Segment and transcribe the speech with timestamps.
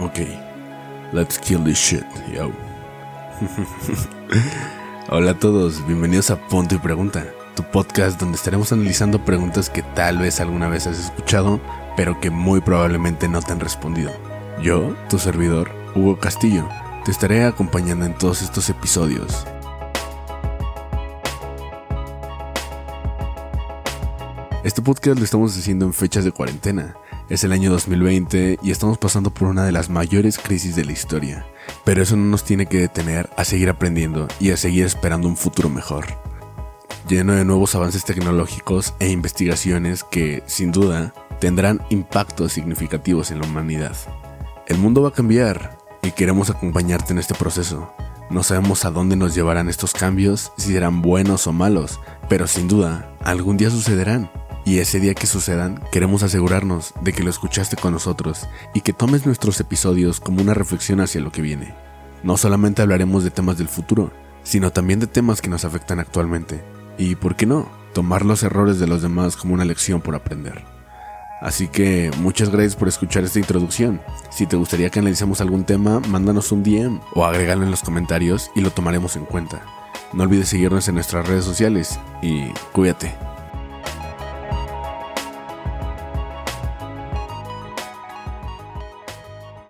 [0.00, 0.20] Ok,
[1.12, 2.50] let's kill this shit, yo.
[5.10, 9.82] Hola a todos, bienvenidos a Punto y Pregunta, tu podcast donde estaremos analizando preguntas que
[9.82, 11.60] tal vez alguna vez has escuchado,
[11.98, 14.10] pero que muy probablemente no te han respondido.
[14.62, 16.66] Yo, tu servidor, Hugo Castillo,
[17.04, 19.46] te estaré acompañando en todos estos episodios.
[24.64, 26.96] Este podcast lo estamos haciendo en fechas de cuarentena.
[27.30, 30.90] Es el año 2020 y estamos pasando por una de las mayores crisis de la
[30.90, 31.46] historia.
[31.84, 35.36] Pero eso no nos tiene que detener a seguir aprendiendo y a seguir esperando un
[35.36, 36.06] futuro mejor.
[37.08, 43.46] Lleno de nuevos avances tecnológicos e investigaciones que, sin duda, tendrán impactos significativos en la
[43.46, 43.94] humanidad.
[44.66, 47.92] El mundo va a cambiar y queremos acompañarte en este proceso.
[48.28, 52.66] No sabemos a dónde nos llevarán estos cambios, si serán buenos o malos, pero sin
[52.66, 54.28] duda, algún día sucederán.
[54.70, 58.92] Y ese día que sucedan, queremos asegurarnos de que lo escuchaste con nosotros y que
[58.92, 61.74] tomes nuestros episodios como una reflexión hacia lo que viene.
[62.22, 64.12] No solamente hablaremos de temas del futuro,
[64.44, 66.62] sino también de temas que nos afectan actualmente.
[66.98, 70.62] Y, ¿por qué no?, tomar los errores de los demás como una lección por aprender.
[71.42, 74.00] Así que muchas gracias por escuchar esta introducción.
[74.30, 78.52] Si te gustaría que analicemos algún tema, mándanos un DM o agrégalo en los comentarios
[78.54, 79.62] y lo tomaremos en cuenta.
[80.12, 83.29] No olvides seguirnos en nuestras redes sociales y cuídate.